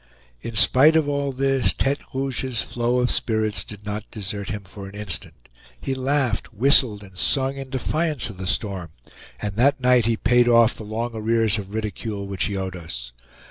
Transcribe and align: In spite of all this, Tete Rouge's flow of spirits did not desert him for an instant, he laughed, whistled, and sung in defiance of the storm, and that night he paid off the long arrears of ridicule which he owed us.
In 0.41 0.55
spite 0.55 0.95
of 0.95 1.07
all 1.07 1.31
this, 1.31 1.73
Tete 1.73 2.01
Rouge's 2.11 2.59
flow 2.59 3.01
of 3.01 3.11
spirits 3.11 3.63
did 3.63 3.85
not 3.85 4.09
desert 4.09 4.49
him 4.49 4.63
for 4.63 4.89
an 4.89 4.95
instant, 4.95 5.47
he 5.79 5.93
laughed, 5.93 6.51
whistled, 6.51 7.03
and 7.03 7.15
sung 7.15 7.55
in 7.57 7.69
defiance 7.69 8.27
of 8.31 8.37
the 8.37 8.47
storm, 8.47 8.89
and 9.39 9.57
that 9.57 9.79
night 9.79 10.07
he 10.07 10.17
paid 10.17 10.47
off 10.49 10.73
the 10.73 10.83
long 10.83 11.11
arrears 11.13 11.59
of 11.59 11.75
ridicule 11.75 12.25
which 12.25 12.45
he 12.45 12.57
owed 12.57 12.75
us. 12.75 13.11